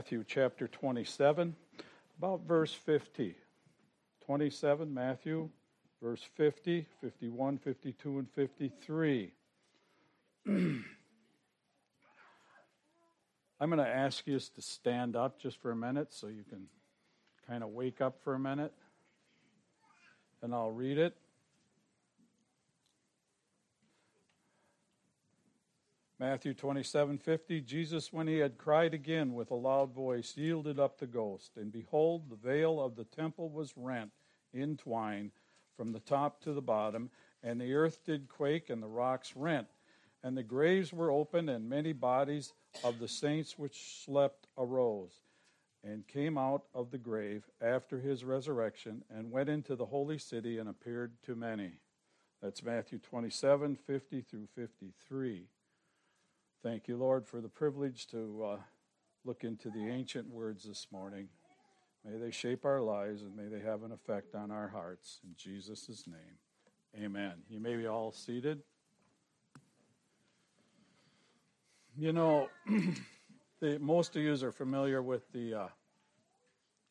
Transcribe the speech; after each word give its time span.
Matthew 0.00 0.24
chapter 0.26 0.66
27, 0.66 1.54
about 2.16 2.40
verse 2.48 2.72
50. 2.72 3.34
27, 4.24 4.94
Matthew, 4.94 5.50
verse 6.02 6.22
50, 6.36 6.86
51, 7.02 7.58
52, 7.58 8.18
and 8.18 8.30
53. 8.30 9.32
I'm 10.46 10.84
going 13.60 13.76
to 13.76 13.86
ask 13.86 14.26
you 14.26 14.38
to 14.38 14.62
stand 14.62 15.16
up 15.16 15.38
just 15.38 15.60
for 15.60 15.70
a 15.70 15.76
minute 15.76 16.14
so 16.14 16.28
you 16.28 16.44
can 16.48 16.66
kind 17.46 17.62
of 17.62 17.68
wake 17.68 18.00
up 18.00 18.22
for 18.24 18.32
a 18.32 18.38
minute. 18.38 18.72
And 20.40 20.54
I'll 20.54 20.72
read 20.72 20.96
it. 20.96 21.14
Matthew 26.20 26.52
27:50 26.52 27.64
Jesus, 27.64 28.12
when 28.12 28.26
he 28.26 28.36
had 28.36 28.58
cried 28.58 28.92
again 28.92 29.32
with 29.32 29.50
a 29.50 29.54
loud 29.54 29.94
voice, 29.94 30.36
yielded 30.36 30.78
up 30.78 30.98
the 30.98 31.06
ghost. 31.06 31.56
And 31.56 31.72
behold, 31.72 32.28
the 32.28 32.36
veil 32.36 32.78
of 32.78 32.94
the 32.94 33.06
temple 33.06 33.48
was 33.48 33.74
rent 33.74 34.12
in 34.52 34.76
twine 34.76 35.32
from 35.78 35.92
the 35.92 36.00
top 36.00 36.42
to 36.42 36.52
the 36.52 36.60
bottom, 36.60 37.08
and 37.42 37.58
the 37.58 37.72
earth 37.72 38.04
did 38.04 38.28
quake, 38.28 38.68
and 38.68 38.82
the 38.82 38.86
rocks 38.86 39.34
rent. 39.34 39.68
And 40.22 40.36
the 40.36 40.42
graves 40.42 40.92
were 40.92 41.10
opened, 41.10 41.48
and 41.48 41.70
many 41.70 41.94
bodies 41.94 42.52
of 42.84 42.98
the 42.98 43.08
saints 43.08 43.58
which 43.58 44.04
slept 44.04 44.46
arose, 44.58 45.22
and 45.82 46.06
came 46.06 46.36
out 46.36 46.66
of 46.74 46.90
the 46.90 46.98
grave 46.98 47.48
after 47.62 47.98
his 47.98 48.24
resurrection, 48.24 49.04
and 49.08 49.30
went 49.30 49.48
into 49.48 49.74
the 49.74 49.86
holy 49.86 50.18
city, 50.18 50.58
and 50.58 50.68
appeared 50.68 51.14
to 51.22 51.34
many. 51.34 51.80
That's 52.42 52.62
Matthew 52.62 52.98
27 52.98 53.74
50 53.74 54.20
through 54.20 54.48
53. 54.54 55.48
Thank 56.62 56.88
you, 56.88 56.98
Lord, 56.98 57.26
for 57.26 57.40
the 57.40 57.48
privilege 57.48 58.06
to 58.08 58.44
uh, 58.44 58.56
look 59.24 59.44
into 59.44 59.70
the 59.70 59.88
ancient 59.88 60.28
words 60.28 60.64
this 60.64 60.88
morning. 60.92 61.28
May 62.04 62.18
they 62.18 62.30
shape 62.30 62.66
our 62.66 62.82
lives 62.82 63.22
and 63.22 63.34
may 63.34 63.46
they 63.46 63.64
have 63.64 63.82
an 63.82 63.92
effect 63.92 64.34
on 64.34 64.50
our 64.50 64.68
hearts. 64.68 65.20
In 65.24 65.30
Jesus' 65.38 66.04
name, 66.06 67.02
amen. 67.02 67.32
You 67.48 67.60
may 67.60 67.76
be 67.76 67.86
all 67.86 68.12
seated. 68.12 68.60
You 71.96 72.12
know, 72.12 72.50
the, 73.60 73.78
most 73.78 74.14
of 74.16 74.22
you 74.22 74.34
are 74.44 74.52
familiar 74.52 75.00
with 75.00 75.32
the 75.32 75.54
uh, 75.54 75.68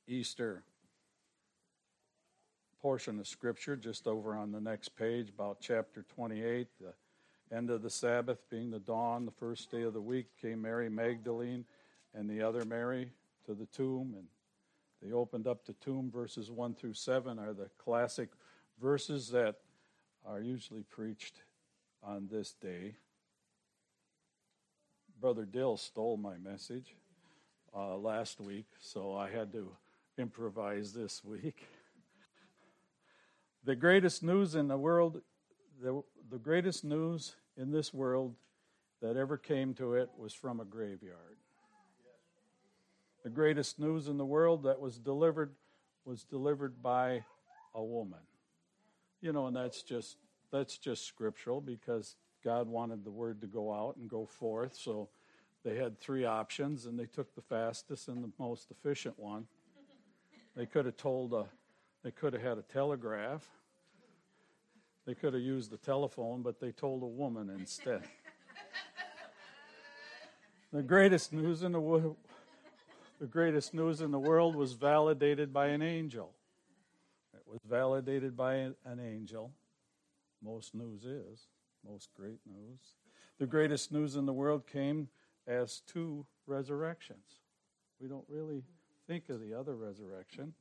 Easter 0.08 0.63
portion 2.81 3.19
of 3.19 3.27
Scripture, 3.27 3.75
just 3.75 4.08
over 4.08 4.36
on 4.36 4.52
the 4.52 4.61
next 4.61 4.95
page, 4.95 5.30
about 5.30 5.58
chapter 5.61 6.03
28. 6.15 6.67
The, 6.81 6.93
end 7.55 7.69
of 7.69 7.81
the 7.81 7.89
Sabbath, 7.89 8.39
being 8.50 8.72
the 8.72 8.80
dawn, 8.80 9.25
the 9.25 9.31
first 9.31 9.72
day 9.72 9.81
of 9.81 9.94
the 9.94 10.02
week, 10.02 10.28
came 10.42 10.61
Mary 10.61 10.89
Magdalene 10.89 11.66
and 12.14 12.30
the 12.30 12.42
other 12.42 12.66
Mary 12.66 13.11
to 13.45 13.53
the 13.53 13.66
tomb, 13.67 14.14
and 14.16 14.28
they 15.02 15.14
opened 15.14 15.47
up 15.47 15.66
the 15.66 15.73
tomb. 15.73 16.11
Verses 16.11 16.52
1 16.52 16.75
through 16.75 16.94
7 16.94 17.39
are 17.39 17.53
the 17.53 17.70
classic 17.77 18.30
verses 18.81 19.30
that 19.30 19.55
are 20.25 20.42
usually 20.42 20.83
preached 20.83 21.42
on 22.03 22.27
this 22.31 22.53
day. 22.53 22.95
Brother 25.20 25.45
Dill 25.45 25.77
stole 25.77 26.17
my 26.17 26.38
message 26.38 26.95
uh, 27.75 27.97
last 27.97 28.39
week, 28.39 28.67
so 28.80 29.16
I 29.16 29.30
had 29.30 29.52
to 29.53 29.70
improvise 30.17 30.94
this 30.94 31.23
week. 31.23 31.67
The 33.66 33.75
greatest 33.75 34.23
news 34.23 34.55
in 34.55 34.70
the 34.70 34.77
world 34.77 35.22
the, 35.81 36.02
the 36.30 36.38
greatest 36.38 36.83
news 36.83 37.35
in 37.58 37.72
this 37.72 37.94
world 37.94 38.35
that 39.02 39.16
ever 39.16 39.38
came 39.38 39.73
to 39.75 39.94
it 39.94 40.09
was 40.17 40.33
from 40.33 40.59
a 40.59 40.66
graveyard. 40.66 41.38
The 43.23 43.30
greatest 43.30 43.80
news 43.80 44.08
in 44.08 44.17
the 44.17 44.25
world 44.25 44.63
that 44.63 44.80
was 44.80 44.97
delivered 44.97 45.52
was 46.05 46.23
delivered 46.23 46.81
by 46.81 47.23
a 47.75 47.83
woman. 47.83 48.19
You 49.21 49.33
know, 49.33 49.47
and 49.47 49.55
that's 49.55 49.83
just 49.83 50.17
that's 50.52 50.77
just 50.77 51.05
scriptural 51.05 51.61
because 51.61 52.15
God 52.43 52.67
wanted 52.67 53.03
the 53.03 53.11
word 53.11 53.42
to 53.42 53.48
go 53.48 53.73
out 53.73 53.98
and 53.98 54.09
go 54.09 54.26
forth. 54.26 54.76
So 54.76 55.09
they 55.64 55.76
had 55.76 55.99
three 55.99 56.26
options 56.26 56.86
and 56.86 56.98
they 56.98 57.05
took 57.05 57.36
the 57.36 57.42
fastest 57.42 58.08
and 58.08 58.23
the 58.23 58.32
most 58.39 58.71
efficient 58.71 59.20
one. 59.20 59.45
They 60.55 60.65
could 60.65 60.86
have 60.86 60.98
told 60.98 61.33
a 61.33 61.45
they 62.03 62.11
could 62.11 62.33
have 62.33 62.42
had 62.42 62.58
a 62.58 62.64
telegraph 62.64 63.45
they 65.09 65.15
could 65.15 65.33
have 65.33 65.42
used 65.42 65.71
the 65.71 65.77
telephone, 65.77 66.43
but 66.43 66.59
they 66.59 66.71
told 66.71 67.02
a 67.02 67.08
woman 67.08 67.49
instead. 67.49 68.03
the 70.71 70.83
greatest 70.83 71.33
news 71.33 71.64
in 71.64 71.71
the 71.71 71.80
world, 71.80 72.15
the 73.20 73.25
greatest 73.25 73.73
news 73.73 74.02
in 74.02 74.11
the 74.11 74.20
world 74.20 74.55
was 74.55 74.73
validated 74.73 75.52
by 75.52 75.70
an 75.70 75.81
angel. 75.81 76.36
It 77.33 77.42
was 77.47 77.59
validated 77.67 78.37
by 78.37 78.53
an 78.53 78.99
angel. 79.03 79.52
Most 80.43 80.75
news 80.75 81.05
is, 81.05 81.47
most 81.83 82.09
great 82.14 82.41
news. 82.45 82.80
The 83.39 83.47
greatest 83.47 83.91
news 83.91 84.15
in 84.15 84.27
the 84.27 84.33
world 84.33 84.67
came 84.67 85.08
as 85.47 85.81
two 85.87 86.23
resurrections. 86.45 87.39
We 87.99 88.08
don't 88.08 88.26
really 88.30 88.61
think 89.08 89.30
of 89.30 89.41
the 89.41 89.55
other 89.55 89.73
resurrection. 89.73 90.53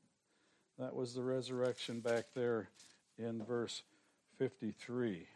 That 0.79 0.95
was 0.95 1.13
the 1.13 1.23
resurrection 1.23 2.01
back 2.01 2.29
there 2.35 2.71
in 3.19 3.45
verse 3.45 3.83
53. 4.39 5.27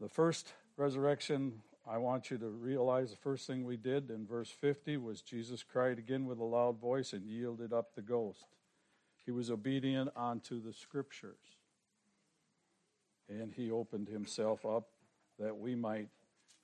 The 0.00 0.08
first 0.08 0.52
resurrection, 0.76 1.62
I 1.88 1.98
want 1.98 2.30
you 2.30 2.38
to 2.38 2.48
realize 2.48 3.10
the 3.10 3.16
first 3.16 3.46
thing 3.46 3.64
we 3.64 3.76
did 3.76 4.10
in 4.10 4.26
verse 4.26 4.50
50 4.50 4.96
was 4.96 5.22
Jesus 5.22 5.62
cried 5.62 5.98
again 5.98 6.26
with 6.26 6.38
a 6.38 6.44
loud 6.44 6.80
voice 6.80 7.12
and 7.12 7.24
yielded 7.24 7.72
up 7.72 7.94
the 7.94 8.02
ghost. 8.02 8.44
He 9.24 9.30
was 9.30 9.50
obedient 9.50 10.10
unto 10.16 10.60
the 10.60 10.72
scriptures. 10.72 11.56
And 13.28 13.52
he 13.52 13.70
opened 13.70 14.08
himself 14.08 14.64
up 14.64 14.88
that 15.38 15.56
we 15.56 15.74
might, 15.74 16.08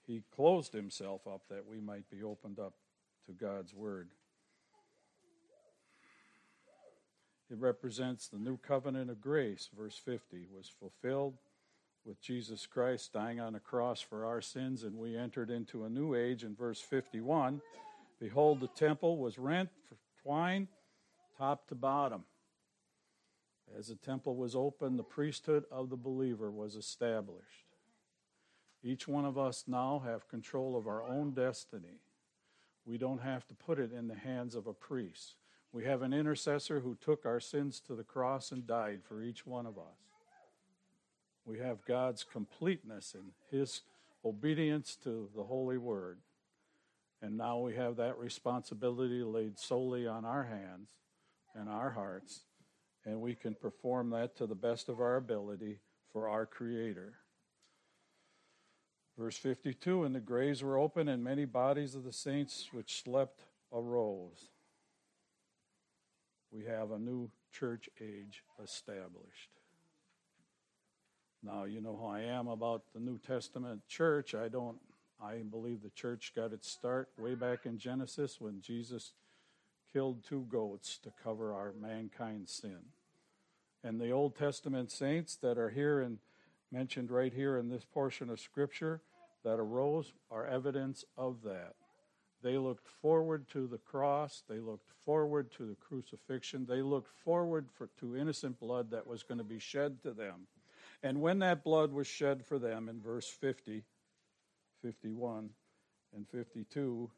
he 0.07 0.23
closed 0.35 0.73
himself 0.73 1.27
up 1.27 1.43
that 1.51 1.67
we 1.67 1.79
might 1.79 2.09
be 2.11 2.23
opened 2.23 2.59
up 2.59 2.75
to 3.27 3.33
God's 3.33 3.75
word. 3.75 4.11
It 7.55 7.61
represents 7.61 8.27
the 8.27 8.39
new 8.41 8.57
covenant 8.57 9.11
of 9.11 9.21
grace, 9.21 9.71
verse 9.79 9.97
50, 9.97 10.49
was 10.53 10.69
fulfilled 10.69 11.35
with 12.05 12.21
Jesus 12.21 12.67
Christ 12.67 13.13
dying 13.13 13.39
on 13.39 13.55
a 13.55 13.61
cross 13.61 14.01
for 14.01 14.27
our 14.27 14.41
sins, 14.41 14.83
and 14.83 14.99
we 14.99 15.17
entered 15.17 15.51
into 15.51 15.85
a 15.85 15.89
new 15.89 16.17
age 16.17 16.43
in 16.43 16.57
verse 16.57 16.81
51. 16.81 17.63
Behold, 18.19 18.59
the 18.59 18.67
temple 18.67 19.19
was 19.19 19.39
rent 19.39 19.69
for 19.89 19.97
twine, 20.21 20.67
top 21.39 21.69
to 21.69 21.77
bottom. 21.77 22.25
As 23.79 23.87
the 23.87 23.95
temple 23.95 24.35
was 24.35 24.57
opened, 24.57 24.99
the 24.99 25.05
priesthood 25.05 25.63
of 25.71 25.91
the 25.91 25.97
believer 25.97 26.51
was 26.51 26.75
established. 26.75 27.77
Each 28.83 29.07
one 29.07 29.25
of 29.25 29.39
us 29.39 29.63
now 29.69 30.03
have 30.05 30.27
control 30.27 30.77
of 30.77 30.89
our 30.89 31.05
own 31.05 31.31
destiny. 31.35 32.01
We 32.85 32.99
don't 32.99 33.23
have 33.23 33.47
to 33.47 33.55
put 33.55 33.79
it 33.79 33.93
in 33.93 34.09
the 34.09 34.17
hands 34.17 34.57
of 34.57 34.67
a 34.67 34.75
priest. 34.75 35.37
We 35.75 35.87
have 35.87 36.03
an 36.03 36.13
intercessor 36.13 36.79
who 36.79 36.97
took 37.01 37.27
our 37.27 37.41
sins 37.41 37.81
to 37.89 37.97
the 37.97 38.05
cross 38.05 38.53
and 38.53 38.65
died 38.65 39.01
for 39.03 39.25
each 39.25 39.45
one 39.45 39.67
of 39.67 39.77
us. 39.77 39.99
We 41.45 41.59
have 41.59 41.85
God's 41.85 42.23
completeness 42.23 43.17
in 43.17 43.33
His 43.51 43.81
obedience 44.25 44.97
to 45.03 45.29
the 45.35 45.43
Holy 45.43 45.77
Word. 45.77 46.19
And 47.21 47.37
now 47.37 47.59
we 47.59 47.75
have 47.75 47.97
that 47.97 48.17
responsibility 48.19 49.25
laid 49.25 49.59
solely 49.59 50.07
on 50.07 50.25
our 50.25 50.45
hands 50.45 50.91
and 51.57 51.69
our 51.69 51.91
hearts, 51.91 52.45
and 53.05 53.21
we 53.21 53.35
can 53.35 53.57
perform 53.57 54.11
that 54.11 54.37
to 54.37 54.47
the 54.47 54.55
best 54.55 54.89
of 54.89 55.01
our 55.01 55.17
ability 55.17 55.81
for 56.13 56.29
our 56.29 56.47
Creator. 56.47 57.15
Verse 59.19 59.37
52 59.39 60.05
And 60.05 60.15
the 60.15 60.21
graves 60.21 60.63
were 60.63 60.79
open, 60.79 61.09
and 61.09 61.25
many 61.25 61.47
bodies 61.47 61.97
of 61.97 62.05
the 62.05 62.13
saints 62.13 62.69
which 62.71 63.03
slept 63.03 63.43
arose 63.73 64.51
we 66.55 66.65
have 66.65 66.93
a 66.93 66.99
new 66.99 67.31
church 67.53 67.89
age 68.01 68.45
established. 68.63 69.51
Now, 71.43 71.65
you 71.65 71.81
know 71.81 71.99
how 72.01 72.09
I 72.09 72.21
am 72.21 72.47
about 72.47 72.83
the 72.95 73.01
New 73.01 73.19
Testament 73.19 73.83
church. 73.89 74.35
I 74.35 74.49
don't, 74.49 74.79
I 75.23 75.39
believe 75.39 75.83
the 75.83 75.91
church 75.91 76.33
got 76.35 76.53
its 76.53 76.71
start 76.71 77.09
way 77.19 77.35
back 77.35 77.67
in 77.67 77.79
Genesis 77.79 78.41
when 78.41 78.61
Jesus 78.61 79.13
killed 79.93 80.25
two 80.25 80.47
goats 80.49 80.99
to 80.99 81.13
cover 81.23 81.53
our 81.53 81.75
mankind's 81.79 82.53
sin. 82.53 82.79
And 83.83 84.01
the 84.01 84.11
Old 84.11 84.37
Testament 84.37 84.91
saints 84.91 85.37
that 85.37 85.59
are 85.59 85.71
here 85.71 86.01
and 86.01 86.19
mentioned 86.73 87.11
right 87.11 87.33
here 87.33 87.59
in 87.59 87.69
this 87.69 87.85
portion 87.85 88.31
of 88.31 88.41
Scripture 88.41 89.03
that 89.45 89.59
arose 89.61 90.13
are 90.31 90.47
evidence 90.47 91.05
of 91.19 91.43
that. 91.45 91.75
They 92.45 92.59
looked 92.59 92.87
forward 93.01 93.49
to 93.53 93.67
the 93.67 93.79
cross. 93.79 94.43
They 94.47 94.59
looked 94.59 94.91
forward 95.07 95.51
to 95.53 95.65
the 95.65 95.77
crucifixion. 95.77 96.67
They 96.67 96.83
looked 96.83 97.11
forward 97.25 97.71
for, 97.73 97.89
to 98.01 98.19
innocent 98.19 98.61
blood 98.61 98.91
that 98.91 99.07
was 99.07 99.23
going 99.23 99.39
to 99.39 99.45
be 99.45 99.59
shed 99.59 100.03
to 100.03 100.11
them. 100.11 100.47
And 101.03 101.23
when 101.23 101.39
that 101.39 101.65
blood 101.65 101.91
was 101.91 102.07
shed 102.07 102.45
for 102.45 102.59
them 102.59 102.91
in 102.91 103.01
verse 103.01 103.27
50, 103.27 103.83
51, 104.83 105.51
and 106.15 106.29
52, 106.29 107.11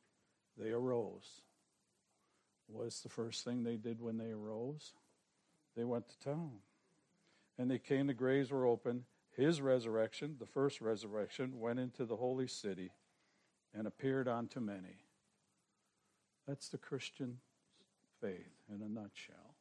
they 0.56 0.70
arose. 0.70 1.42
What's 2.68 3.00
the 3.00 3.08
first 3.08 3.44
thing 3.44 3.64
they 3.64 3.76
did 3.76 4.00
when 4.00 4.18
they 4.18 4.30
arose? 4.30 4.92
They 5.76 5.84
went 5.84 6.08
to 6.08 6.18
town. 6.20 6.52
And 7.58 7.68
they 7.68 7.78
came, 7.78 8.06
the 8.06 8.14
graves 8.14 8.52
were 8.52 8.64
open. 8.64 9.04
His 9.36 9.60
resurrection, 9.60 10.36
the 10.38 10.46
first 10.46 10.80
resurrection, 10.80 11.58
went 11.58 11.80
into 11.80 12.04
the 12.04 12.16
holy 12.16 12.46
city 12.46 12.92
and 13.74 13.88
appeared 13.88 14.28
unto 14.28 14.60
many. 14.60 15.05
That's 16.46 16.68
the 16.68 16.78
Christian 16.78 17.38
faith 18.20 18.52
in 18.68 18.82
a 18.82 18.88
nutshell. 18.88 19.56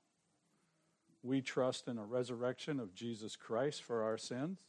We 1.23 1.41
trust 1.41 1.87
in 1.87 1.97
a 1.97 2.05
resurrection 2.05 2.79
of 2.79 2.93
Jesus 2.93 3.35
Christ 3.35 3.81
for 3.81 4.03
our 4.03 4.17
sins. 4.17 4.59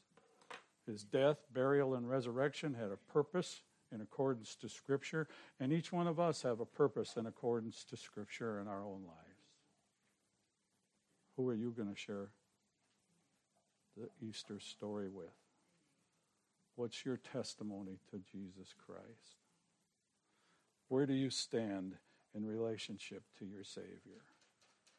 His 0.87 1.05
death, 1.05 1.39
burial, 1.53 1.95
and 1.95 2.09
resurrection 2.09 2.75
had 2.75 2.91
a 2.91 3.13
purpose 3.13 3.63
in 3.93 4.01
accordance 4.01 4.55
to 4.57 4.69
Scripture, 4.69 5.29
and 5.61 5.73
each 5.73 5.93
one 5.93 6.07
of 6.07 6.19
us 6.19 6.43
have 6.43 6.61
a 6.61 6.65
purpose 6.65 7.17
in 7.17 7.27
accordance 7.27 7.85
to 7.85 7.97
Scripture 7.97 8.61
in 8.61 8.69
our 8.69 8.85
own 8.85 9.03
lives. 9.07 9.37
Who 11.37 11.49
are 11.51 11.55
you 11.55 11.73
going 11.77 11.91
to 11.91 12.01
share 12.01 12.31
the 13.97 14.09
Easter 14.27 14.59
story 14.59 15.09
with? 15.09 15.35
What's 16.77 17.05
your 17.05 17.17
testimony 17.17 17.99
to 18.11 18.19
Jesus 18.19 18.75
Christ? 18.87 19.37
Where 20.89 21.07
do 21.07 21.15
you 21.15 21.31
stand 21.31 21.97
in 22.37 22.45
relationship 22.45 23.23
to 23.39 23.45
your 23.45 23.65
Savior? 23.65 24.23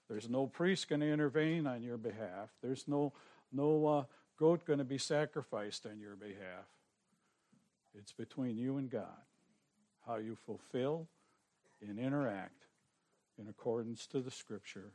There's 0.10 0.30
no 0.30 0.48
priest 0.48 0.90
going 0.90 1.02
to 1.02 1.12
intervene 1.12 1.68
on 1.68 1.84
your 1.84 1.98
behalf. 1.98 2.50
There's 2.62 2.88
no 2.88 3.14
no 3.52 3.86
uh, 3.88 4.04
goat 4.38 4.66
going 4.66 4.80
to 4.80 4.86
be 4.86 4.98
sacrificed 4.98 5.86
on 5.86 6.00
your 6.00 6.16
behalf. 6.16 6.66
It's 7.98 8.12
between 8.12 8.58
you 8.58 8.78
and 8.78 8.90
God. 8.90 9.06
How 10.06 10.18
you 10.18 10.36
fulfill 10.36 11.08
and 11.82 12.00
interact 12.00 12.66
in 13.40 13.48
accordance 13.48 14.08
to 14.08 14.22
the 14.22 14.32
Scripture, 14.32 14.94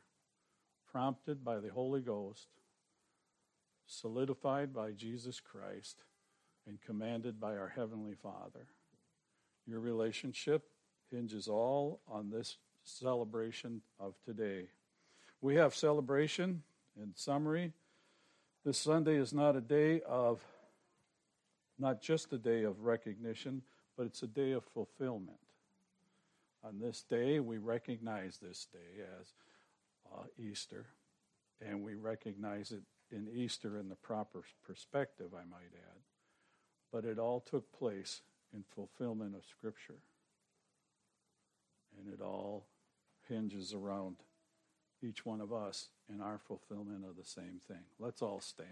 prompted 0.91 1.45
by 1.45 1.61
the 1.61 1.69
Holy 1.69 2.00
Ghost, 2.00 2.49
solidified 3.87 4.73
by 4.73 4.93
Jesus 4.93 5.41
Christ, 5.41 6.05
and 6.67 6.81
commanded 6.81 7.41
by 7.41 7.56
our 7.56 7.73
Heavenly 7.75 8.15
Father. 8.15 8.67
Your 9.67 9.81
relationship 9.81 10.69
hinges 11.12 11.47
all 11.47 12.00
on 12.09 12.31
this 12.31 12.56
celebration 12.85 13.82
of 14.00 14.14
today. 14.25 14.67
We 15.41 15.55
have 15.56 15.75
celebration 15.75 16.62
in 17.00 17.12
summary. 17.14 17.73
This 18.64 18.79
Sunday 18.79 19.17
is 19.17 19.32
not 19.32 19.56
a 19.56 19.61
day 19.61 20.00
of, 20.09 20.41
not 21.79 22.00
just 22.00 22.32
a 22.32 22.38
day 22.38 22.62
of 22.64 22.82
recognition, 22.82 23.62
but 23.97 24.06
it's 24.06 24.23
a 24.23 24.29
day 24.29 24.53
of 24.53 24.64
fulfillment. 24.64 25.38
On 26.64 26.79
this 26.79 27.03
day, 27.03 27.41
we 27.41 27.59
recognize 27.59 28.38
this 28.38 28.67
day 28.73 29.03
as 29.20 29.32
uh, 30.12 30.25
Easter, 30.38 30.87
and 31.61 31.82
we 31.82 31.94
recognize 31.94 32.70
it 32.70 32.82
in 33.11 33.29
Easter 33.35 33.79
in 33.79 33.88
the 33.88 33.97
proper 33.97 34.43
perspective, 34.64 35.35
I 35.35 35.44
might 35.50 35.73
add. 35.75 36.00
But 36.93 37.05
it 37.05 37.19
all 37.19 37.41
took 37.41 37.70
place 37.73 38.23
in 38.55 38.64
fulfillment 38.75 39.35
of 39.35 39.43
Scripture. 39.44 39.99
And 41.99 42.12
it 42.12 42.21
all 42.21 42.67
hinges 43.29 43.75
around 43.75 44.17
each 45.03 45.25
one 45.25 45.41
of 45.41 45.53
us 45.53 45.89
in 46.12 46.21
our 46.21 46.39
fulfillment 46.39 47.05
of 47.09 47.17
the 47.17 47.25
same 47.25 47.61
thing. 47.67 47.85
Let's 47.99 48.23
all 48.23 48.41
stand. 48.41 48.69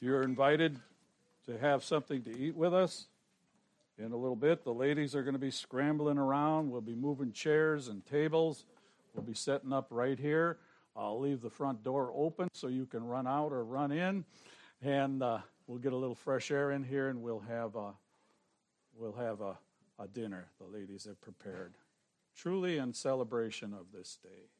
You're 0.00 0.22
invited 0.22 0.78
to 1.46 1.58
have 1.58 1.82
something 1.82 2.22
to 2.22 2.38
eat 2.38 2.54
with 2.54 2.72
us. 2.72 3.06
In 3.98 4.12
a 4.12 4.16
little 4.16 4.36
bit, 4.36 4.62
the 4.62 4.72
ladies 4.72 5.16
are 5.16 5.24
going 5.24 5.34
to 5.34 5.40
be 5.40 5.50
scrambling 5.50 6.18
around. 6.18 6.70
We'll 6.70 6.80
be 6.80 6.94
moving 6.94 7.32
chairs 7.32 7.88
and 7.88 8.06
tables. 8.06 8.64
We'll 9.12 9.24
be 9.24 9.34
setting 9.34 9.72
up 9.72 9.88
right 9.90 10.16
here. 10.16 10.58
I'll 10.94 11.18
leave 11.18 11.40
the 11.40 11.50
front 11.50 11.82
door 11.82 12.12
open 12.14 12.48
so 12.52 12.68
you 12.68 12.86
can 12.86 13.04
run 13.04 13.26
out 13.26 13.52
or 13.52 13.64
run 13.64 13.90
in, 13.90 14.24
and 14.82 15.22
uh, 15.22 15.38
we'll 15.68 15.78
get 15.78 15.92
a 15.92 15.96
little 15.96 16.16
fresh 16.16 16.50
air 16.50 16.72
in 16.72 16.82
here, 16.82 17.08
and 17.08 17.22
we'll 17.22 17.44
have 17.48 17.76
a, 17.76 17.92
we'll 18.96 19.12
have 19.12 19.40
a 19.40 19.56
a 19.98 20.06
dinner 20.06 20.48
the 20.58 20.66
ladies 20.66 21.04
have 21.04 21.20
prepared, 21.20 21.74
truly 22.36 22.78
in 22.78 22.92
celebration 22.92 23.74
of 23.74 23.86
this 23.92 24.18
day. 24.22 24.50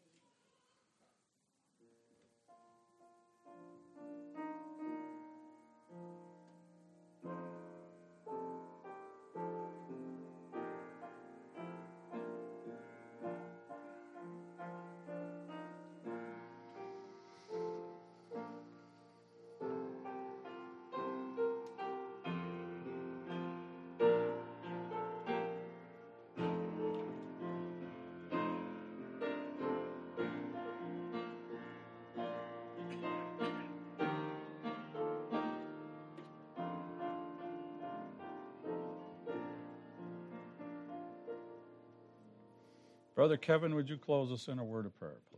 Brother 43.18 43.36
Kevin, 43.36 43.74
would 43.74 43.90
you 43.90 43.96
close 43.96 44.30
us 44.30 44.46
in 44.46 44.60
a 44.60 44.64
word 44.64 44.86
of 44.86 44.96
prayer, 44.96 45.16
please? 45.32 45.37